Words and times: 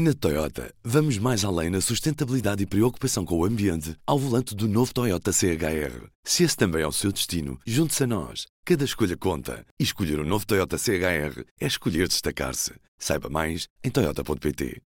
Na 0.00 0.14
Toyota, 0.14 0.72
vamos 0.84 1.18
mais 1.18 1.44
além 1.44 1.70
na 1.70 1.80
sustentabilidade 1.80 2.62
e 2.62 2.66
preocupação 2.66 3.24
com 3.24 3.36
o 3.36 3.44
ambiente 3.44 3.96
ao 4.06 4.16
volante 4.16 4.54
do 4.54 4.68
novo 4.68 4.94
Toyota 4.94 5.32
CHR. 5.32 6.06
Se 6.22 6.44
esse 6.44 6.56
também 6.56 6.82
é 6.82 6.86
o 6.86 6.92
seu 6.92 7.10
destino, 7.10 7.58
junte-se 7.66 8.04
a 8.04 8.06
nós. 8.06 8.46
Cada 8.64 8.84
escolha 8.84 9.16
conta. 9.16 9.66
E 9.76 9.82
escolher 9.82 10.20
o 10.20 10.22
um 10.22 10.24
novo 10.24 10.46
Toyota 10.46 10.78
CHR 10.78 11.42
é 11.60 11.66
escolher 11.66 12.06
destacar-se. 12.06 12.74
Saiba 12.96 13.28
mais 13.28 13.66
em 13.82 13.90
Toyota.pt. 13.90 14.80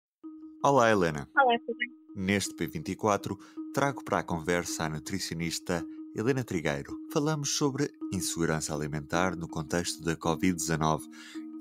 Olá, 0.63 0.91
Helena. 0.91 1.28
Olá, 1.36 1.57
tudo 1.66 1.76
bem? 1.76 1.89
Neste 2.16 2.54
P24, 2.54 3.36
trago 3.73 4.04
para 4.04 4.20
a 4.20 4.23
conversa 4.23 4.84
a 4.84 4.89
nutricionista 4.89 5.84
Helena 6.16 6.44
Trigueiro. 6.44 6.96
Falamos 7.12 7.57
sobre 7.57 7.89
insegurança 8.14 8.76
alimentar 8.76 9.36
no 9.36 9.48
contexto 9.48 10.04
da 10.04 10.16
Covid-19 10.16 11.02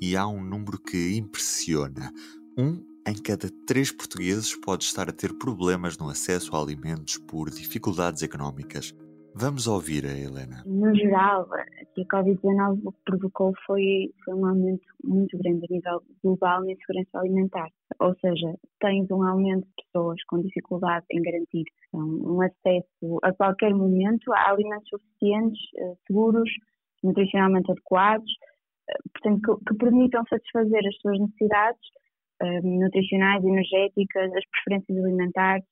e 0.03 0.19
há 0.19 0.27
um 0.27 0.45
número 0.45 0.79
que 0.79 1.17
impressiona. 1.17 2.12
Um 2.59 2.98
em 3.09 3.14
cada 3.14 3.48
três 3.66 3.90
portugueses 3.90 4.54
pode 4.61 4.84
estar 4.84 5.09
a 5.09 5.12
ter 5.12 5.32
problemas 5.38 5.96
no 5.96 6.10
acesso 6.10 6.55
a 6.55 6.60
alimentos 6.60 7.16
por 7.16 7.48
dificuldades 7.48 8.23
económicas. 8.23 8.95
Vamos 9.34 9.66
ouvir 9.66 10.05
a 10.05 10.12
Helena. 10.12 10.62
No 10.66 10.95
geral, 10.95 11.48
a 11.55 12.16
Covid-19 12.16 12.80
o 12.84 12.92
que 12.92 12.98
provocou 13.06 13.55
foi, 13.64 14.12
foi 14.23 14.34
um 14.34 14.45
aumento 14.45 14.86
muito 15.02 15.38
grande 15.38 15.64
a 15.70 15.74
nível 15.74 16.02
global 16.23 16.60
na 16.62 16.73
insegurança 16.73 17.19
alimentar. 17.19 17.69
Ou 17.98 18.14
seja, 18.20 18.55
tens 18.78 19.11
um 19.11 19.22
aumento 19.22 19.64
de 19.64 19.84
pessoas 19.84 20.22
com 20.25 20.42
dificuldade 20.42 21.06
em 21.11 21.22
garantir 21.22 21.64
um 21.95 22.42
acesso 22.42 23.19
a 23.22 23.33
qualquer 23.33 23.72
momento 23.72 24.30
a 24.34 24.50
alimentos 24.50 24.88
suficientes, 24.91 25.61
eh, 25.78 25.95
seguros, 26.06 26.50
nutricionalmente 27.02 27.70
adequados, 27.70 28.30
eh, 28.91 28.98
portanto, 29.14 29.41
que, 29.41 29.64
que 29.64 29.78
permitam 29.78 30.25
satisfazer 30.28 30.86
as 30.86 30.97
suas 31.00 31.19
necessidades 31.19 31.80
nutricionais, 32.62 33.45
energéticas, 33.45 34.33
as 34.34 34.45
preferências 34.51 34.98
alimentares. 34.98 35.65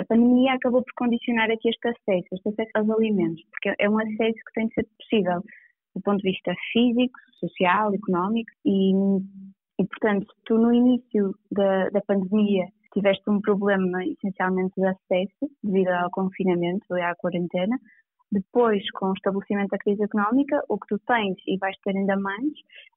A 0.00 0.04
pandemia 0.06 0.54
acabou 0.54 0.82
por 0.82 0.92
condicionar 0.96 1.50
aqui 1.50 1.68
este 1.68 1.88
acesso, 1.88 2.28
este 2.32 2.48
acesso 2.48 2.70
aos 2.76 2.90
alimentos, 2.90 3.42
porque 3.50 3.74
é 3.78 3.90
um 3.90 3.98
acesso 3.98 4.38
que 4.46 4.52
tem 4.54 4.68
de 4.68 4.74
ser 4.74 4.86
possível 4.98 5.42
do 5.94 6.00
ponto 6.02 6.22
de 6.22 6.30
vista 6.30 6.54
físico, 6.72 7.18
social, 7.38 7.92
económico 7.92 8.50
e, 8.64 8.92
e 9.78 9.86
portanto, 9.86 10.26
tu 10.44 10.56
no 10.56 10.72
início 10.72 11.34
da, 11.50 11.88
da 11.90 12.00
pandemia 12.02 12.66
tiveste 12.92 13.28
um 13.28 13.40
problema 13.40 14.04
essencialmente 14.04 14.74
de 14.76 14.86
acesso 14.86 15.50
devido 15.62 15.88
ao 15.88 16.10
confinamento 16.10 16.96
e 16.96 17.02
à 17.02 17.14
quarentena, 17.16 17.78
depois, 18.32 18.88
com 18.92 19.06
o 19.06 19.12
estabelecimento 19.12 19.70
da 19.70 19.78
crise 19.78 20.04
económica, 20.04 20.62
o 20.68 20.78
que 20.78 20.86
tu 20.88 20.98
tens 21.06 21.36
e 21.46 21.56
vais 21.58 21.76
ter 21.84 21.96
ainda 21.96 22.16
mais 22.16 22.52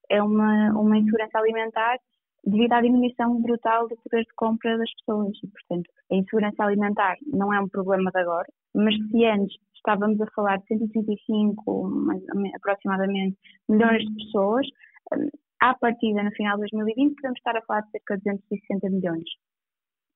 é 0.10 0.22
uma, 0.22 0.72
uma 0.80 0.98
insegurança 0.98 1.40
alimentar 1.40 1.98
devido 2.46 2.74
à 2.74 2.82
diminuição 2.82 3.42
brutal 3.42 3.88
do 3.88 3.96
poder 3.98 4.24
de 4.24 4.34
compra 4.36 4.78
das 4.78 4.92
pessoas. 4.96 5.38
E, 5.44 5.48
portanto, 5.48 5.90
a 6.12 6.16
insegurança 6.16 6.64
alimentar 6.64 7.16
não 7.26 7.54
é 7.54 7.60
um 7.60 7.70
problema 7.70 8.12
de 8.12 8.20
agora, 8.20 8.48
mas 8.74 8.96
se 8.96 9.26
antes 9.26 9.56
estávamos 9.76 10.20
a 10.22 10.28
falar 10.36 10.58
de 10.58 10.68
135, 10.68 11.88
mais, 11.90 12.22
aproximadamente, 12.56 13.38
milhões 13.68 14.04
de 14.04 14.26
pessoas, 14.26 14.68
hum, 15.14 15.30
à 15.62 15.74
partida, 15.76 16.24
no 16.24 16.32
final 16.32 16.56
de 16.56 16.62
2020, 16.72 17.16
podemos 17.16 17.38
estar 17.38 17.58
a 17.58 17.62
falar 17.62 17.82
de 17.82 17.92
cerca 17.92 18.18
de 18.18 18.24
260 18.24 18.90
milhões. 18.90 19.30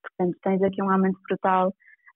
Portanto, 0.02 0.38
tens 0.42 0.62
aqui 0.62 0.82
um 0.82 0.90
aumento 0.90 1.20
brutal 1.28 1.74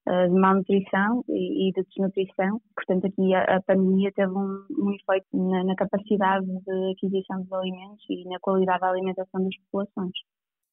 de 0.08 0.40
malnutrição 0.40 1.24
e, 1.30 1.72
de 1.72 1.84
desnutrição. 1.84 2.62
Portanto, 2.76 3.08
aqui 3.08 3.34
a, 3.34 3.58
a 3.58 3.62
pandemia 3.62 4.12
teve 4.14 4.32
um, 4.32 4.66
um 4.72 4.92
efeito 4.94 5.28
na, 5.34 5.64
na, 5.64 5.76
capacidade 5.76 6.46
de 6.46 6.92
aquisição 6.92 7.42
dos 7.44 7.52
alimentos 7.54 8.04
e 8.10 8.28
na 8.28 8.40
qualidade 8.40 8.82
da 8.82 8.90
alimentação 8.90 9.44
das 9.44 9.56
populações. 9.58 10.14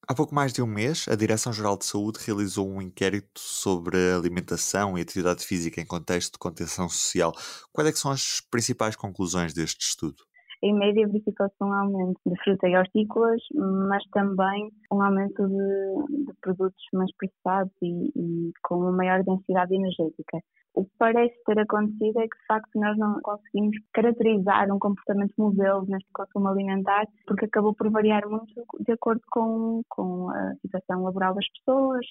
Há 0.06 0.14
pouco 0.14 0.34
mais 0.34 0.54
de 0.54 0.62
um 0.62 0.66
mês, 0.66 1.06
a 1.06 1.14
Direção-Geral 1.14 1.76
de 1.76 1.84
Saúde 1.84 2.18
realizou 2.24 2.66
um 2.66 2.80
inquérito 2.80 3.38
sobre 3.38 3.98
alimentação 4.14 4.96
e 4.96 5.02
atividade 5.02 5.44
física 5.44 5.82
em 5.82 5.86
contexto 5.86 6.32
de 6.32 6.38
contenção 6.38 6.88
social. 6.88 7.32
Quais 7.70 7.90
é 7.90 7.92
são 7.92 8.10
as 8.10 8.40
principais 8.50 8.96
conclusões 8.96 9.52
deste 9.52 9.84
estudo? 9.84 10.27
Em 10.62 10.74
média 10.74 11.06
verificou-se 11.06 11.54
um 11.62 11.72
aumento 11.72 12.20
de 12.26 12.36
fruta 12.42 12.68
e 12.68 12.76
hortícolas, 12.76 13.40
mas 13.54 14.02
também 14.12 14.70
um 14.92 15.02
aumento 15.02 15.46
de, 15.46 16.24
de 16.26 16.32
produtos 16.40 16.84
mais 16.92 17.10
processados 17.16 17.72
e, 17.82 18.10
e, 18.16 18.52
com 18.64 18.76
uma 18.76 18.92
maior 18.92 19.22
densidade 19.22 19.74
energética. 19.74 20.38
O 20.74 20.84
que 20.84 20.90
parece 20.98 21.34
ter 21.44 21.58
acontecido 21.58 22.20
é 22.20 22.28
que, 22.28 22.38
de 22.38 22.46
facto, 22.46 22.70
nós 22.76 22.96
não 22.98 23.20
conseguimos 23.22 23.76
caracterizar 23.92 24.72
um 24.72 24.78
comportamento 24.78 25.34
modelo 25.38 25.84
neste 25.88 26.08
consumo 26.12 26.48
alimentar, 26.48 27.04
porque 27.26 27.46
acabou 27.46 27.74
por 27.74 27.90
variar 27.90 28.28
muito 28.28 28.52
de 28.80 28.92
acordo 28.92 29.22
com, 29.30 29.82
com 29.88 30.30
a 30.30 30.54
situação 30.62 31.02
laboral 31.02 31.34
das 31.34 31.46
pessoas, 31.50 32.06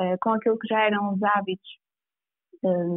eh, 0.00 0.16
com 0.20 0.30
aquilo 0.30 0.58
que 0.58 0.68
já 0.68 0.80
eram 0.80 1.14
os 1.14 1.22
hábitos 1.22 1.70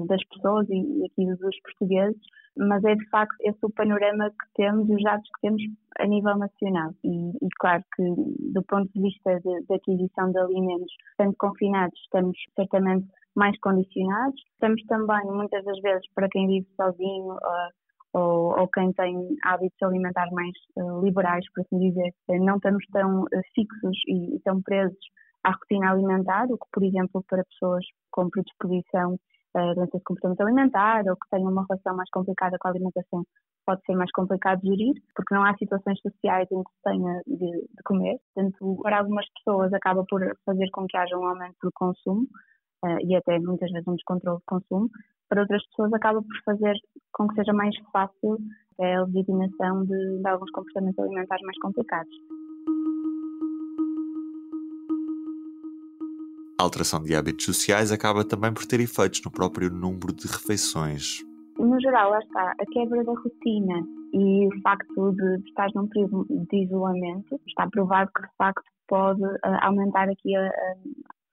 das 0.07 0.23
pessoas 0.25 0.67
e 0.69 1.05
aqui 1.05 1.25
dos 1.25 1.59
portugueses, 1.61 2.21
mas 2.57 2.83
é 2.83 2.95
de 2.95 3.09
facto 3.09 3.35
esse 3.41 3.57
o 3.63 3.69
panorama 3.69 4.29
que 4.29 4.53
temos 4.55 4.89
e 4.89 4.95
os 4.95 5.03
dados 5.03 5.27
que 5.35 5.41
temos 5.41 5.61
a 5.99 6.05
nível 6.05 6.37
nacional. 6.37 6.91
E, 7.03 7.29
e 7.29 7.49
claro 7.59 7.83
que, 7.95 8.03
do 8.53 8.63
ponto 8.63 8.91
de 8.93 9.01
vista 9.01 9.39
de 9.39 9.73
aquisição 9.73 10.31
de 10.31 10.39
alimentos, 10.39 10.93
estando 11.11 11.35
confinados, 11.37 11.99
estamos 12.01 12.37
certamente 12.55 13.07
mais 13.35 13.57
condicionados. 13.59 14.39
Estamos 14.53 14.83
também, 14.83 15.25
muitas 15.25 15.63
das 15.65 15.79
vezes, 15.81 16.05
para 16.13 16.29
quem 16.29 16.47
vive 16.47 16.67
sozinho 16.75 17.33
uh, 17.33 17.71
ou, 18.13 18.59
ou, 18.59 18.67
quem 18.67 18.93
tem 18.93 19.35
hábitos 19.43 19.81
alimentares 19.81 20.31
mais 20.33 20.53
uh, 20.77 21.03
liberais, 21.03 21.45
por 21.53 21.61
assim 21.61 21.79
dizer, 21.79 22.13
não 22.29 22.57
estamos 22.57 22.85
tão 22.91 23.25
fixos 23.55 23.97
e, 24.07 24.35
e 24.35 24.39
tão 24.41 24.61
presos 24.61 24.99
à 25.43 25.51
rotina 25.51 25.91
alimentar, 25.91 26.45
o 26.45 26.57
que, 26.57 26.67
por 26.71 26.83
exemplo, 26.83 27.23
para 27.27 27.43
pessoas 27.45 27.83
com 28.11 28.29
predisposição 28.29 29.17
uh, 29.55 29.75
doenças 29.75 29.99
de 29.99 30.03
comportamento 30.03 30.41
alimentar 30.41 31.03
ou 31.07 31.15
que 31.15 31.29
tenham 31.29 31.51
uma 31.51 31.65
relação 31.67 31.95
mais 31.95 32.09
complicada 32.09 32.57
com 32.59 32.67
a 32.67 32.71
alimentação, 32.71 33.25
pode 33.65 33.81
ser 33.85 33.95
mais 33.95 34.11
complicado 34.11 34.61
de 34.61 34.69
gerir, 34.69 34.93
porque 35.15 35.33
não 35.33 35.43
há 35.43 35.55
situações 35.57 35.99
sociais 36.01 36.47
em 36.51 36.63
que 36.63 36.71
se 36.71 36.81
tenha 36.83 37.21
de, 37.25 37.37
de 37.37 37.83
comer. 37.85 38.19
Portanto, 38.33 38.79
para 38.81 38.99
algumas 38.99 39.25
pessoas 39.37 39.73
acaba 39.73 40.03
por 40.07 40.21
fazer 40.45 40.69
com 40.71 40.85
que 40.87 40.97
haja 40.97 41.17
um 41.17 41.25
aumento 41.25 41.57
do 41.61 41.71
consumo 41.73 42.27
uh, 42.85 42.97
e 43.01 43.15
até 43.15 43.39
muitas 43.39 43.71
vezes 43.71 43.87
um 43.87 43.95
descontrole 43.95 44.39
de 44.39 44.45
consumo. 44.45 44.89
Para 45.29 45.41
outras 45.41 45.65
pessoas 45.67 45.93
acaba 45.93 46.21
por 46.21 46.43
fazer 46.45 46.75
com 47.11 47.27
que 47.27 47.35
seja 47.35 47.53
mais 47.53 47.75
fácil 47.91 48.37
a 48.79 49.03
legitimação 49.03 49.85
de, 49.85 50.21
de 50.21 50.27
alguns 50.27 50.51
comportamentos 50.51 50.99
alimentares 50.99 51.45
mais 51.45 51.57
complicados. 51.59 52.11
A 56.63 56.65
alteração 56.65 57.03
de 57.03 57.13
hábitos 57.13 57.43
sociais 57.43 57.91
acaba 57.91 58.23
também 58.23 58.53
por 58.53 58.65
ter 58.65 58.79
efeitos 58.79 59.21
no 59.25 59.29
próprio 59.29 59.69
número 59.69 60.13
de 60.13 60.25
refeições. 60.27 61.19
No 61.59 61.77
geral, 61.81 62.11
lá 62.11 62.19
está, 62.19 62.53
a 62.57 62.65
quebra 62.71 63.03
da 63.03 63.11
rotina 63.11 63.85
e 64.13 64.47
o 64.47 64.61
facto 64.61 65.11
de 65.11 65.43
estar 65.49 65.67
num 65.75 65.89
período 65.89 66.25
de 66.29 66.63
isolamento, 66.63 67.37
está 67.45 67.67
provado 67.69 68.09
que 68.15 68.21
de 68.21 68.33
facto 68.37 68.63
pode 68.87 69.21
uh, 69.21 69.39
aumentar 69.61 70.07
aqui 70.07 70.33
a, 70.37 70.47
a 70.47 70.75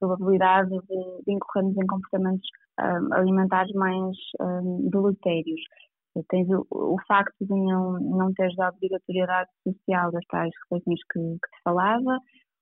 probabilidade 0.01 0.69
de, 0.69 1.23
de, 1.25 1.31
incorrermos 1.33 1.77
em 1.77 1.87
comportamentos 1.87 2.49
um, 2.81 3.13
alimentares 3.13 3.71
mais 3.71 4.17
um, 4.41 4.89
deletérios. 4.89 5.61
Tens 6.27 6.49
o, 6.49 6.67
o, 6.69 6.97
facto 7.07 7.37
de 7.39 7.55
não, 7.55 7.93
não 8.01 8.33
teres 8.33 8.59
a 8.59 8.67
obrigatoriedade 8.67 9.49
social 9.63 10.11
das 10.11 10.25
tais 10.25 10.51
refeições 10.69 10.99
que, 11.09 11.19
que 11.19 11.55
te 11.55 11.63
falava, 11.63 12.19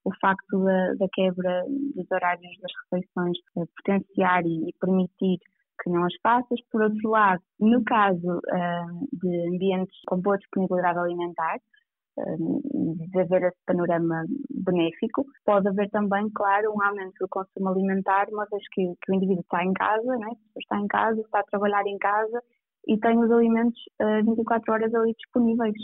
o 0.10 0.20
facto 0.20 0.64
da, 0.64 0.94
da 0.96 1.08
quebra 1.14 1.64
dos 1.96 2.12
horários 2.12 2.58
das 2.62 2.72
refeições 2.92 3.38
potenciar 3.76 4.46
e, 4.46 4.70
e, 4.70 4.74
permitir 4.80 5.38
que 5.82 5.90
não 5.90 6.04
as 6.04 6.14
faças. 6.22 6.60
Por 6.72 6.82
outro 6.82 7.10
lado, 7.10 7.42
no 7.60 7.84
caso 7.84 8.38
uh, 8.38 9.08
de 9.14 9.48
ambientes 9.56 9.96
com 10.08 10.20
boa 10.20 10.38
disponibilidade 10.38 11.00
alimentar, 11.00 11.58
uh, 12.18 13.08
de 13.10 13.20
haver 13.20 13.44
esse 13.44 13.58
panorama 13.66 14.26
benéfico, 14.50 15.26
pode 15.46 15.68
haver 15.68 15.90
também, 15.90 16.30
claro, 16.32 16.74
um 16.76 16.82
aumento 16.82 17.16
do 17.20 17.28
consumo 17.30 17.70
alimentar, 17.70 18.28
uma 18.30 18.46
vez 18.52 18.64
que, 18.72 18.94
que 19.02 19.12
o 19.12 19.16
indivíduo 19.16 19.42
está 19.42 19.64
em 19.64 19.74
casa, 19.74 20.18
né? 20.18 20.30
está 20.58 20.78
em 20.78 20.88
casa, 20.88 21.22
está 21.22 21.40
a 21.40 21.44
trabalhar 21.44 21.86
em 21.86 21.98
casa 21.98 22.42
e 22.88 22.98
tem 22.98 23.18
os 23.18 23.32
alimentos 23.32 23.80
uh, 24.02 24.26
24 24.26 24.74
horas 24.74 24.94
ali 24.94 25.14
disponíveis. 25.14 25.76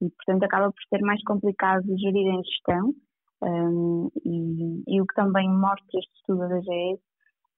E, 0.00 0.10
portanto, 0.10 0.42
acaba 0.42 0.70
por 0.70 0.82
ser 0.90 1.00
mais 1.02 1.22
complicado 1.24 1.84
gerir 1.98 2.26
em 2.26 2.42
gestão 2.44 2.92
um, 3.46 4.10
e, 4.24 4.82
e, 4.88 5.00
o 5.00 5.06
que 5.06 5.14
também 5.14 5.48
mostra 5.48 5.98
este 5.98 6.12
estudo 6.16 6.48
da 6.48 6.60
GES 6.60 7.00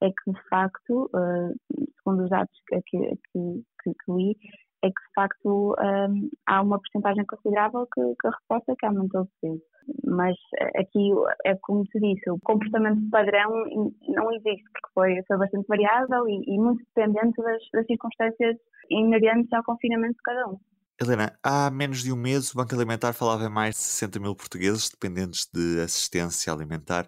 é 0.02 0.08
que, 0.10 0.32
de 0.32 0.48
facto, 0.48 1.10
uh, 1.14 1.54
segundo 1.96 2.24
os 2.24 2.30
dados 2.30 2.52
que, 2.68 2.80
que, 2.82 2.98
que, 3.32 3.64
que, 3.84 4.12
li, 4.12 4.36
é 4.82 4.88
que, 4.88 5.02
de 5.02 5.14
facto, 5.14 5.74
um, 5.80 6.30
há 6.46 6.62
uma 6.62 6.78
porcentagem 6.78 7.24
considerável 7.24 7.86
que, 7.92 8.00
que 8.00 8.28
reforça 8.28 8.76
que 8.78 8.86
aumentou 8.86 9.22
o 9.22 9.28
peso. 9.40 9.62
Mas 10.04 10.36
aqui, 10.76 11.10
é 11.46 11.56
como 11.62 11.84
te 11.84 11.98
disse, 11.98 12.30
o 12.30 12.38
comportamento 12.40 13.08
padrão 13.10 13.50
não 14.08 14.30
existe, 14.32 14.64
porque 14.64 14.92
foi, 14.92 15.22
foi 15.26 15.38
bastante 15.38 15.66
variável 15.66 16.28
e, 16.28 16.42
e 16.46 16.58
muito 16.58 16.84
dependente 16.84 17.42
das, 17.42 17.62
das 17.72 17.86
circunstâncias 17.86 18.56
inerentes 18.90 19.52
ao 19.54 19.64
confinamento 19.64 20.14
de 20.14 20.22
cada 20.22 20.48
um. 20.48 20.58
Helena, 21.00 21.38
há 21.44 21.70
menos 21.70 22.02
de 22.02 22.12
um 22.12 22.16
mês 22.16 22.52
o 22.52 22.56
Banco 22.56 22.74
Alimentar 22.74 23.12
falava 23.12 23.44
em 23.44 23.48
mais 23.48 23.76
de 23.76 23.82
60 23.82 24.18
mil 24.18 24.34
portugueses 24.34 24.90
dependentes 24.90 25.48
de 25.54 25.80
assistência 25.80 26.52
alimentar. 26.52 27.06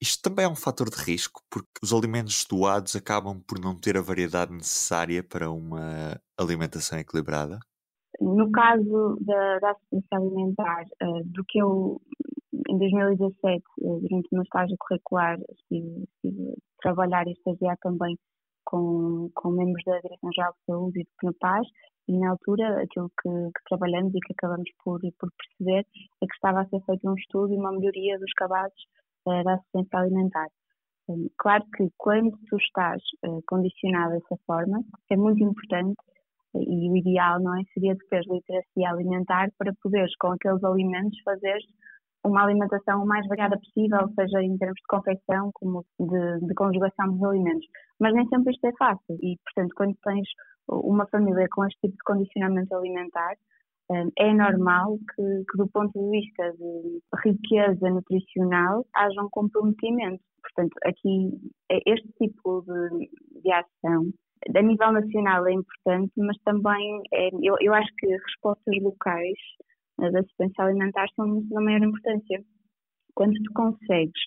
Isto 0.00 0.30
também 0.30 0.46
é 0.46 0.48
um 0.48 0.56
fator 0.56 0.88
de 0.88 0.96
risco, 0.96 1.42
porque 1.50 1.68
os 1.82 1.92
alimentos 1.92 2.46
doados 2.48 2.96
acabam 2.96 3.38
por 3.46 3.60
não 3.60 3.78
ter 3.78 3.98
a 3.98 4.00
variedade 4.00 4.50
necessária 4.50 5.22
para 5.22 5.50
uma 5.50 6.18
alimentação 6.38 6.98
equilibrada? 6.98 7.58
No 8.18 8.50
caso 8.50 9.18
da, 9.20 9.58
da 9.58 9.70
assistência 9.72 10.16
alimentar, 10.16 10.84
uh, 11.02 11.22
do 11.26 11.44
que 11.46 11.60
eu, 11.60 12.00
em 12.70 12.78
2017, 12.78 13.62
uh, 13.80 13.96
eh, 13.96 14.00
durante 14.08 14.28
o 14.32 14.34
meu 14.36 14.42
estágio 14.42 14.76
curricular, 14.78 15.38
estive, 15.50 16.08
estive 16.14 16.50
a 16.50 16.82
trabalhar 16.82 17.26
e 17.26 17.32
estagiar 17.32 17.76
também 17.82 18.16
com, 18.64 19.30
com 19.34 19.50
membros 19.50 19.84
da 19.84 20.00
Direção-Geral 20.00 20.52
de 20.52 20.64
Saúde 20.64 21.00
e 21.00 21.04
do 21.04 21.10
PNUPAS, 21.20 21.66
e 22.08 22.18
na 22.18 22.30
altura 22.30 22.82
aquilo 22.82 23.10
que, 23.20 23.28
que, 23.28 23.64
trabalhamos 23.68 24.14
e 24.14 24.20
que 24.20 24.32
acabamos 24.32 24.70
por, 24.82 25.00
por 25.18 25.30
perceber 25.36 25.86
é 26.22 26.26
que 26.26 26.34
estava 26.34 26.60
a 26.60 26.66
ser 26.66 26.80
feito 26.86 27.08
um 27.08 27.14
estudo 27.14 27.52
e 27.52 27.56
uma 27.56 27.72
melhoria 27.72 28.18
dos 28.18 28.32
cabazes 28.32 28.82
da 29.26 29.54
assistência 29.54 29.98
alimentar. 29.98 30.48
Hum, 31.08 31.28
claro 31.38 31.64
que 31.76 31.88
quando 31.96 32.36
tu 32.48 32.56
estás 32.56 33.02
uh, 33.26 33.42
condicionado 33.46 34.12
dessa 34.12 34.36
forma, 34.46 34.82
é 35.10 35.16
muito 35.16 35.42
importante 35.42 35.96
eh, 36.54 36.60
e 36.60 36.90
o 36.90 36.96
ideal 36.96 37.40
não 37.40 37.58
é 37.58 37.64
seria 37.74 37.94
de 37.94 38.06
teres 38.08 38.26
literacia 38.30 38.90
alimentar 38.90 39.48
para 39.58 39.72
poderes 39.82 40.14
com 40.16 40.32
aqueles 40.32 40.62
alimentos 40.64 41.18
fazer 41.24 41.58
uma 42.24 42.42
alimentação 42.42 43.02
o 43.02 43.06
mais 43.06 43.26
variada 43.26 43.58
possível, 43.58 44.08
seja 44.14 44.42
em 44.42 44.56
termos 44.58 44.76
de 44.76 44.86
confecção 44.88 45.50
como 45.54 45.84
de, 45.98 46.46
de 46.46 46.54
conjugação 46.54 47.12
dos 47.12 47.22
alimentos. 47.22 47.66
Mas 47.98 48.12
nem 48.12 48.26
sempre 48.28 48.52
isto 48.52 48.66
é 48.66 48.72
fácil 48.78 49.16
e, 49.22 49.36
portanto, 49.44 49.72
quando 49.76 49.96
tens 50.02 50.28
uma 50.68 51.06
família 51.08 51.46
com 51.50 51.64
este 51.64 51.78
tipo 51.80 51.94
de 51.94 52.04
condicionamento 52.04 52.74
alimentar, 52.74 53.36
é 54.18 54.34
normal 54.34 54.98
que, 55.14 55.22
que, 55.22 55.56
do 55.56 55.66
ponto 55.68 55.98
de 55.98 56.10
vista 56.10 56.52
de 56.52 57.00
riqueza 57.24 57.88
nutricional, 57.88 58.84
haja 58.94 59.22
um 59.22 59.30
comprometimento. 59.30 60.22
Portanto, 60.42 60.74
aqui, 60.84 61.30
é 61.70 61.78
este 61.86 62.08
tipo 62.18 62.62
de, 62.62 63.08
de 63.42 63.50
ação, 63.50 64.12
a 64.54 64.62
nível 64.62 64.92
nacional 64.92 65.46
é 65.46 65.52
importante, 65.52 66.12
mas 66.16 66.36
também 66.44 67.02
é, 67.12 67.28
eu, 67.42 67.56
eu 67.60 67.74
acho 67.74 67.88
que 67.98 68.06
respostas 68.06 68.82
locais 68.82 69.38
da 69.98 70.20
assistência 70.20 70.64
alimentar 70.64 71.06
são 71.16 71.42
da 71.48 71.60
maior 71.60 71.82
importância. 71.82 72.40
Quando 73.14 73.34
tu 73.42 73.52
consegues 73.52 74.20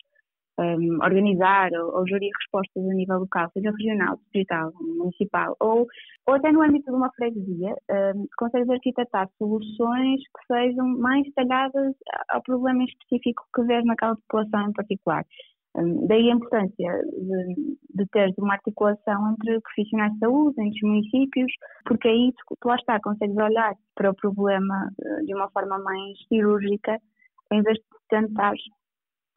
um, 0.60 0.98
organizar 1.04 1.70
ou, 1.74 2.00
ou, 2.00 2.08
gerir 2.08 2.32
respostas 2.40 2.84
a 2.84 2.94
nível 2.94 3.20
local, 3.20 3.50
seja 3.54 3.72
regional, 3.72 4.18
distrital, 4.18 4.72
municipal, 4.80 5.56
ou, 5.60 5.88
ou 6.28 6.36
até 6.36 6.52
no 6.52 6.62
âmbito 6.62 6.92
de 6.92 6.98
uma 6.98 7.12
freguesia, 7.14 7.76
um, 8.16 8.26
consegues 8.38 8.70
arquitetar 8.70 9.30
soluções 9.38 10.20
que 10.22 10.54
sejam 10.54 10.88
mais 11.00 11.28
talhadas 11.34 11.96
ao 12.30 12.42
problema 12.44 12.84
específico 12.84 13.44
que 13.56 13.64
vês 13.64 13.84
naquela 13.86 14.16
população 14.16 14.70
em 14.70 14.74
particular. 14.74 15.26
Um, 15.74 16.06
daí 16.06 16.30
a 16.30 16.36
importância 16.36 17.02
de, 17.14 17.78
de 17.96 18.06
ter 18.12 18.34
uma 18.38 18.56
articulação 18.56 19.32
entre 19.32 19.62
profissionais 19.62 20.12
de 20.14 20.20
saúde, 20.20 20.56
entre 20.60 20.80
os 20.84 20.90
municípios, 20.90 21.52
porque 21.86 22.10
aí 22.10 22.34
tu, 22.34 22.58
tu 22.60 22.68
lá 22.68 22.76
está, 22.76 23.00
consegues 23.00 23.38
olhar 23.38 23.74
para 23.96 24.12
o 24.12 24.16
problema 24.16 24.90
uh, 25.00 25.26
de 25.26 25.34
uma 25.34 25.50
forma 25.52 25.80
mais 25.80 26.18
cirúrgica, 26.28 27.00
em 27.54 27.62
vez 27.62 27.78
de 27.78 27.84
tentar 28.10 28.54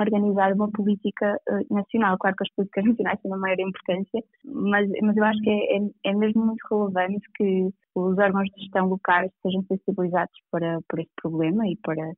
organizar 0.00 0.52
uma 0.52 0.70
política 0.70 1.38
uh, 1.48 1.74
nacional. 1.74 2.16
Claro 2.18 2.36
que 2.36 2.44
as 2.44 2.54
políticas 2.54 2.84
nacionais 2.84 3.20
têm 3.20 3.30
uma 3.30 3.38
maior 3.38 3.58
importância, 3.60 4.22
mas, 4.44 4.88
mas 5.02 5.16
eu 5.16 5.24
acho 5.24 5.40
que 5.40 5.50
é, 5.50 5.76
é, 5.76 5.80
é, 6.04 6.14
mesmo 6.14 6.44
muito 6.44 6.66
relevante 6.70 7.26
que 7.36 7.68
os 7.94 8.18
órgãos 8.18 8.48
de 8.50 8.62
gestão 8.62 8.86
locais 8.86 9.30
sejam 9.42 9.62
sensibilizados 9.64 10.34
para, 10.50 10.80
para 10.88 11.02
este 11.02 11.12
problema 11.20 11.68
e 11.68 11.76
para, 11.76 12.12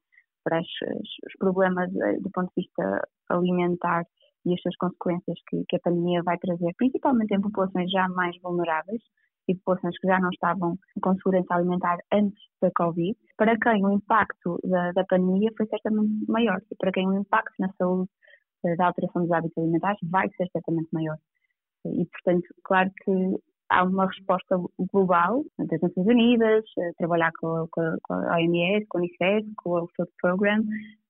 para 0.45 0.59
as, 0.59 0.67
os 0.67 1.37
problemas 1.39 1.91
uh, 1.93 2.23
do 2.23 2.31
ponto 2.31 2.51
de 2.57 2.63
vista 2.63 3.09
alimentar 3.29 4.05
e 4.47 4.55
as 4.55 4.61
suas 4.63 4.77
consequências 4.77 5.39
que, 5.49 5.65
que 5.69 5.77
a 5.77 5.81
pandemia 5.81 6.23
vai 6.23 6.39
trazer, 6.39 6.73
principalmente 6.77 7.35
em 7.35 7.41
populações 7.41 7.91
já 7.91 8.09
mais 8.09 8.37
vulneráveis 8.41 9.03
e 9.49 9.55
populações 9.55 9.99
que 9.99 10.09
já 10.09 10.19
não 10.21 10.31
estavam 10.31 10.79
com 11.01 11.15
segurança 11.17 11.55
alimentar 11.55 11.99
antes 12.13 12.39
da 12.61 12.71
Covid, 12.73 13.17
para 13.37 13.57
quem 13.59 13.85
o 13.85 13.93
impacto 13.93 14.59
da, 14.65 14.93
da 14.93 15.05
pandemia 15.05 15.51
foi 15.57 15.67
certamente 15.67 16.31
maior 16.31 16.61
e 16.71 16.77
para 16.77 16.93
quem 16.93 17.07
o 17.09 17.19
impacto 17.19 17.55
na 17.59 17.73
saúde 17.79 18.09
eh, 18.65 18.77
da 18.77 18.87
alteração 18.87 19.23
dos 19.23 19.33
hábitos 19.33 19.59
alimentares 19.59 19.99
vai 20.03 20.29
ser 20.31 20.49
certamente 20.51 20.89
maior. 20.93 21.17
E, 21.85 22.07
portanto, 22.07 22.49
claro 22.65 22.91
que 23.05 23.13
há 23.69 23.85
uma 23.85 24.07
resposta 24.07 24.57
global 24.93 25.45
das 25.59 25.81
Nações 25.81 26.07
Unidas, 26.07 26.65
eh, 26.79 26.93
trabalhar 26.99 27.31
com, 27.39 27.67
com, 27.71 27.97
com 28.03 28.15
a 28.15 28.37
OMS, 28.37 28.87
com 28.89 28.99
a 28.99 29.01
Unicef, 29.01 29.47
com 29.57 29.71
o 29.71 29.89
Food 29.97 30.11
Program, 30.21 30.65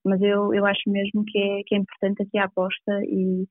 mas 0.05 0.21
eu, 0.21 0.53
eu 0.53 0.65
acho 0.65 0.89
mesmo 0.89 1.23
que 1.25 1.37
é, 1.37 1.61
que 1.65 1.75
é 1.75 1.77
importante 1.79 2.23
aqui 2.23 2.37
a 2.37 2.45
aposta 2.45 3.01
e, 3.03 3.47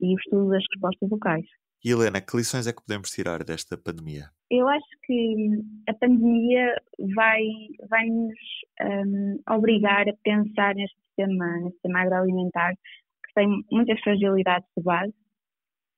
e 0.00 0.14
o 0.14 0.18
estudo 0.18 0.50
das 0.50 0.64
respostas 0.72 1.10
locais. 1.10 1.46
E 1.84 1.90
Helena, 1.90 2.20
que 2.20 2.36
lições 2.36 2.68
é 2.68 2.72
que 2.72 2.82
podemos 2.82 3.10
tirar 3.10 3.42
desta 3.42 3.76
pandemia? 3.76 4.30
Eu 4.48 4.68
acho 4.68 4.86
que 5.04 5.64
a 5.88 5.94
pandemia 5.94 6.76
vai, 7.16 7.42
vai 7.88 8.06
nos 8.06 8.38
um, 8.80 9.40
obrigar 9.50 10.08
a 10.08 10.12
pensar 10.22 10.76
neste 10.76 10.96
sistema, 11.02 11.44
neste 11.58 11.72
sistema 11.72 12.02
agroalimentar 12.02 12.74
que 12.74 13.34
tem 13.34 13.64
muitas 13.72 13.98
fragilidades 14.00 14.68
de 14.76 14.84
base 14.84 15.14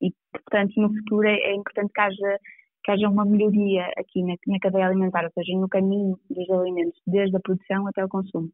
e, 0.01 0.11
portanto, 0.33 0.73
no 0.77 0.89
futuro 0.89 1.29
é, 1.29 1.35
é 1.35 1.55
importante 1.55 1.93
que 1.93 2.01
haja, 2.01 2.39
que 2.85 2.91
haja 2.91 3.09
uma 3.09 3.27
melhoria 3.27 3.87
aqui 3.99 4.23
na, 4.23 4.37
na, 4.47 4.59
cadeia 4.61 4.87
alimentar, 4.87 5.25
ou 5.25 5.33
seja, 5.33 5.53
no 5.59 5.69
caminho 5.69 6.19
dos 6.31 6.51
alimentos, 6.51 6.99
desde 7.07 7.37
a 7.37 7.41
produção 7.41 7.87
até 7.89 8.03
o 8.03 8.09
consumo. 8.09 8.51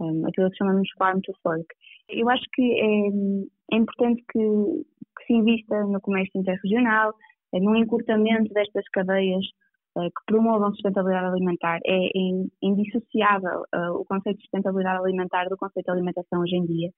Um, 0.00 0.26
aquilo 0.26 0.50
que 0.50 0.56
chamamos 0.56 0.88
farm 0.98 1.20
to 1.20 1.32
fork. 1.42 1.66
Eu 2.08 2.30
acho 2.30 2.44
que 2.54 2.62
é, 2.62 3.74
é 3.74 3.76
importante 3.76 4.24
que 4.32 4.86
que 5.22 5.26
se 5.26 5.32
invista 5.32 5.84
no 5.84 6.00
comércio 6.00 6.38
interregional, 6.40 7.14
eh, 7.54 7.60
no 7.60 7.76
encurtamento 7.76 8.52
destas 8.52 8.88
cadeias 8.88 9.44
eh, 9.96 10.08
que 10.08 10.24
promovam 10.26 10.70
sustentabilidade 10.72 11.26
alimentar. 11.26 11.78
É 11.86 12.08
indissociável 12.62 13.64
eh, 13.72 13.90
o 13.90 14.04
conceito 14.04 14.38
de 14.38 14.42
sustentabilidade 14.42 15.02
alimentar 15.02 15.48
do 15.48 15.56
conceito 15.56 15.86
de 15.86 15.92
alimentação 15.92 16.40
hoje 16.40 16.56
em 16.56 16.66
dia. 16.66 16.90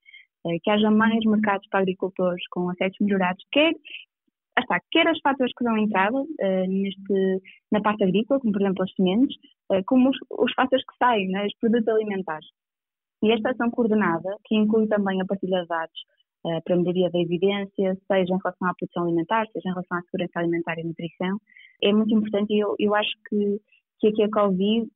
Que 0.62 0.70
haja 0.70 0.90
mais 0.90 1.24
mercados 1.24 1.66
para 1.70 1.80
agricultores 1.80 2.46
com 2.50 2.68
acessos 2.68 2.98
melhorados, 3.00 3.42
quer 3.50 3.72
está, 4.58 4.78
quer 4.90 5.10
os 5.10 5.18
fatores 5.22 5.50
que 5.56 5.64
dão 5.64 5.78
entrada 5.78 6.22
neste, 6.68 7.40
na 7.72 7.80
parte 7.80 8.04
agrícola, 8.04 8.38
como 8.38 8.52
por 8.52 8.60
exemplo 8.60 8.84
as 8.84 8.92
sementes, 8.92 9.34
como 9.86 10.10
os, 10.10 10.18
os 10.30 10.52
fatores 10.52 10.84
que 10.84 10.96
saem, 10.98 11.28
né, 11.30 11.46
os 11.46 11.58
produtos 11.58 11.88
alimentares. 11.88 12.46
E 13.22 13.32
esta 13.32 13.52
ação 13.52 13.70
coordenada, 13.70 14.36
que 14.44 14.54
inclui 14.54 14.86
também 14.86 15.18
a 15.18 15.24
partilha 15.24 15.62
de 15.62 15.68
dados 15.68 16.00
uh, 16.44 16.62
para 16.64 16.74
a 16.74 16.78
melhoria 16.78 17.10
da 17.10 17.18
evidência, 17.18 17.96
seja 18.06 18.34
em 18.34 18.38
relação 18.38 18.68
à 18.68 18.74
produção 18.74 19.04
alimentar, 19.04 19.46
seja 19.52 19.68
em 19.68 19.72
relação 19.72 19.98
à 19.98 20.02
segurança 20.02 20.38
alimentar 20.38 20.78
e 20.78 20.84
nutrição, 20.84 21.38
é 21.82 21.92
muito 21.92 22.14
importante 22.14 22.52
e 22.52 22.60
eu, 22.60 22.74
eu 22.78 22.94
acho 22.94 23.12
que, 23.28 23.60
que 24.00 24.08
aqui 24.08 24.22
a 24.22 24.30
Covid, 24.30 24.88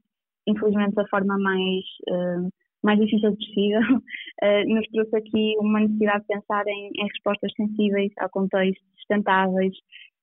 infelizmente 0.47 0.95
da 0.95 1.07
forma 1.09 1.39
mais, 1.39 1.85
uh, 2.11 2.49
mais 2.83 2.99
difícil 2.99 3.35
possível, 3.35 3.81
uh, 3.81 4.69
nos 4.75 4.87
trouxe 4.89 5.17
aqui 5.17 5.55
uma 5.59 5.81
necessidade 5.81 6.21
de 6.21 6.27
pensar 6.27 6.67
em, 6.67 6.91
em 6.97 7.07
respostas 7.07 7.53
sensíveis 7.57 8.13
ao 8.19 8.31
contexto, 8.31 8.85
sustentáveis, 8.97 9.75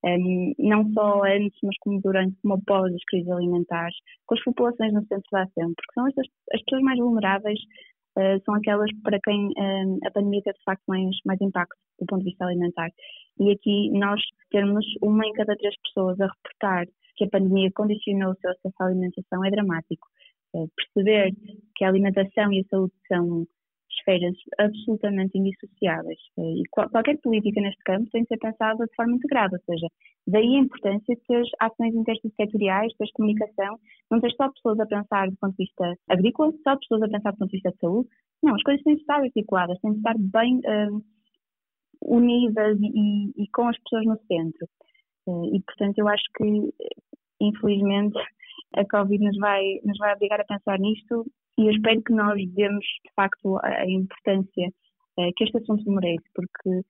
um, 0.05 0.53
não 0.59 0.91
só 0.93 1.23
antes, 1.23 1.57
mas 1.63 1.75
como 1.79 1.99
durante, 2.01 2.35
como 2.41 2.55
após 2.55 2.93
as 2.93 3.03
crises 3.05 3.29
alimentares, 3.29 3.95
com 4.27 4.35
as 4.35 4.43
populações 4.43 4.93
no 4.93 5.01
centro 5.07 5.29
da 5.31 5.43
ação, 5.43 5.73
porque 5.75 5.93
são 5.93 6.07
estas, 6.07 6.27
as 6.53 6.61
pessoas 6.61 6.83
mais 6.83 6.99
vulneráveis 6.99 7.59
uh, 8.17 8.43
são 8.43 8.55
aquelas 8.55 8.89
para 9.03 9.19
quem 9.23 9.47
uh, 9.47 9.97
a 10.05 10.11
pandemia 10.11 10.41
teve 10.43 10.57
de 10.57 10.63
facto 10.63 10.83
mais, 10.87 11.15
mais 11.25 11.39
impacto 11.41 11.75
do 11.99 12.05
ponto 12.05 12.19
de 12.19 12.29
vista 12.29 12.45
alimentar. 12.45 12.89
E 13.39 13.51
aqui 13.51 13.89
nós 13.91 14.21
termos 14.51 14.85
uma 15.01 15.25
em 15.25 15.33
cada 15.33 15.55
três 15.55 15.75
pessoas 15.81 16.19
a 16.19 16.27
reportar 16.27 16.85
que 17.17 17.25
a 17.25 17.29
pandemia 17.29 17.71
condicionou 17.73 18.31
o 18.31 18.35
seu 18.35 18.51
acesso 18.51 18.75
à 18.79 18.85
alimentação 18.85 19.45
é 19.45 19.51
dramático. 19.51 20.07
Uh, 20.53 20.69
perceber 20.75 21.33
que 21.75 21.85
a 21.85 21.89
alimentação 21.89 22.51
e 22.51 22.61
a 22.61 22.63
saúde 22.69 22.93
são 23.07 23.45
esferas 24.05 24.35
absolutamente 24.59 25.37
indissociáveis. 25.37 26.19
E 26.37 26.63
qualquer 26.69 27.17
política 27.17 27.59
neste 27.59 27.83
campo 27.83 28.09
tem 28.11 28.21
de 28.21 28.27
ser 28.27 28.37
pensada 28.37 28.85
de 28.85 28.95
forma 28.95 29.15
integrada, 29.15 29.57
ou 29.57 29.73
seja, 29.73 29.87
daí 30.27 30.55
a 30.55 30.59
importância 30.59 31.15
de 31.15 31.21
ter 31.27 31.43
ações 31.59 31.95
intersetoriais, 31.95 32.93
ter 32.97 33.07
comunicação, 33.13 33.77
não 34.11 34.21
ter 34.21 34.31
só 34.33 34.49
pessoas 34.51 34.79
a 34.79 34.85
pensar 34.85 35.29
do 35.29 35.37
ponto 35.37 35.55
de 35.57 35.65
vista 35.65 35.95
agrícola, 36.07 36.53
só 36.63 36.77
pessoas 36.77 37.01
a 37.01 37.09
pensar 37.09 37.31
do 37.31 37.37
ponto 37.37 37.49
de 37.49 37.57
vista 37.57 37.71
de 37.71 37.77
saúde. 37.79 38.09
Não, 38.43 38.55
as 38.55 38.63
coisas 38.63 38.83
têm 38.83 38.95
de 38.95 39.01
estar 39.01 39.19
articuladas, 39.19 39.79
têm 39.81 39.91
de 39.91 39.97
estar 39.97 40.15
bem 40.17 40.59
uh, 40.59 41.03
unidas 42.01 42.77
e, 42.79 43.43
e, 43.43 43.47
com 43.49 43.67
as 43.67 43.77
pessoas 43.79 44.05
no 44.05 44.17
centro. 44.27 44.67
Uh, 45.27 45.55
e, 45.55 45.61
portanto, 45.61 45.97
eu 45.97 46.07
acho 46.07 46.23
que, 46.37 46.73
infelizmente, 47.41 48.17
a 48.77 48.85
Covid 48.85 49.23
nos 49.23 49.37
vai, 49.37 49.79
nos 49.83 49.97
vai 49.97 50.13
obrigar 50.13 50.39
a 50.39 50.45
pensar 50.45 50.79
nisto 50.79 51.25
e 51.57 51.67
eu 51.67 51.71
espero 51.71 52.01
que 52.03 52.13
nós 52.13 52.41
demos, 52.53 52.85
de 52.85 53.13
facto, 53.15 53.57
a 53.63 53.85
importância 53.89 54.67
uh, 55.17 55.31
que 55.35 55.43
este 55.45 55.57
assunto 55.57 55.89
merece, 55.89 56.25
porque 56.33 56.81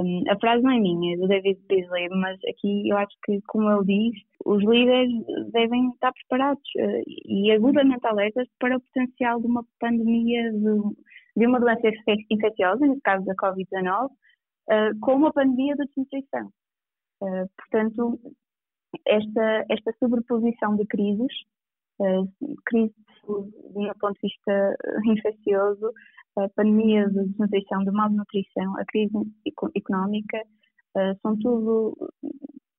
um, 0.00 0.24
a 0.30 0.38
frase 0.38 0.62
não 0.62 0.70
é 0.70 0.80
minha, 0.80 1.14
é 1.14 1.18
do 1.18 1.28
David 1.28 1.60
Beasley, 1.68 2.08
mas 2.08 2.38
aqui 2.48 2.88
eu 2.88 2.96
acho 2.96 3.14
que, 3.24 3.40
como 3.46 3.70
ele 3.70 4.10
diz, 4.10 4.22
os 4.46 4.62
líderes 4.64 5.12
devem 5.52 5.90
estar 5.90 6.12
preparados 6.12 6.62
uh, 6.78 7.02
e 7.06 7.52
agudamente 7.52 8.06
alertas 8.06 8.48
para 8.58 8.76
o 8.76 8.80
potencial 8.80 9.40
de 9.40 9.46
uma 9.46 9.64
pandemia 9.78 10.52
de, 10.52 10.80
de 11.36 11.46
uma 11.46 11.60
doença 11.60 11.88
infecciosa, 12.30 12.86
no 12.86 13.00
caso 13.02 13.24
da 13.26 13.34
Covid-19, 13.34 14.06
uh, 14.06 15.00
com 15.00 15.16
uma 15.16 15.32
pandemia 15.32 15.76
de 15.76 15.84
desnutrição. 15.86 16.50
Uh, 17.22 17.46
portanto, 17.58 18.20
esta, 19.06 19.66
esta 19.68 19.92
sobreposição 19.98 20.76
de 20.76 20.86
crises, 20.86 21.32
crise 22.64 22.94
de 23.74 23.78
um 23.78 23.92
ponto 24.00 24.14
de 24.14 24.28
vista 24.28 24.76
infeccioso, 25.06 25.92
a 26.36 26.48
pandemia 26.50 27.08
de 27.08 27.24
desnutrição, 27.26 27.84
de 27.84 27.90
malnutrição, 27.90 28.78
a 28.78 28.84
crise 28.86 29.12
económica, 29.76 30.42
são 31.22 31.36
tudo 31.38 31.96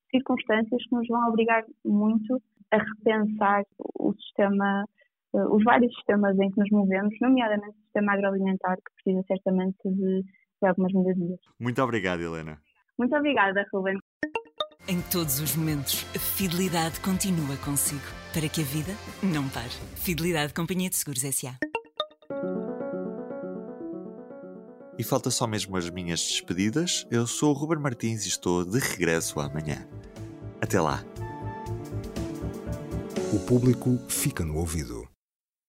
circunstâncias 0.09 0.83
que 0.87 0.95
nos 0.95 1.07
vão 1.07 1.29
obrigar 1.29 1.63
muito 1.85 2.41
a 2.71 2.77
repensar 2.77 3.63
o 3.99 4.13
sistema 4.13 4.85
eh, 5.33 5.45
os 5.49 5.63
vários 5.63 5.93
sistemas 5.95 6.37
em 6.39 6.51
que 6.51 6.59
nos 6.59 6.69
movemos, 6.71 7.13
nomeadamente 7.21 7.77
o 7.77 7.83
sistema 7.83 8.13
agroalimentar, 8.13 8.77
que 8.77 9.03
precisa 9.03 9.23
certamente 9.27 9.77
de, 9.85 10.23
de 10.23 10.67
algumas 10.67 10.93
melhorias. 10.93 11.39
Muito 11.59 11.81
obrigado, 11.81 12.21
Helena. 12.21 12.59
Muito 12.97 13.15
obrigada, 13.15 13.65
Ruben. 13.73 13.97
Em 14.87 14.99
todos 14.99 15.39
os 15.39 15.55
momentos, 15.55 16.05
a 16.15 16.19
fidelidade 16.19 16.99
continua 17.01 17.55
consigo, 17.57 18.01
para 18.33 18.49
que 18.49 18.61
a 18.61 18.63
vida 18.63 18.95
não 19.21 19.47
pare. 19.49 19.69
Fidelidade 19.95 20.53
Companhia 20.53 20.89
de 20.89 20.95
Seguros 20.95 21.23
S.A. 21.23 21.55
E 24.97 25.03
falta 25.03 25.29
só 25.29 25.45
mesmo 25.45 25.77
as 25.77 25.89
minhas 25.89 26.19
despedidas. 26.19 27.05
Eu 27.11 27.27
sou 27.27 27.51
o 27.51 27.53
Ruben 27.53 27.79
Martins 27.79 28.25
e 28.25 28.29
estou 28.29 28.65
de 28.65 28.79
regresso 28.79 29.39
amanhã. 29.39 29.87
Até 30.59 30.81
lá. 30.81 31.03
O 33.31 33.39
público 33.39 33.99
fica 34.09 34.43
no 34.43 34.57
ouvido. 34.57 35.10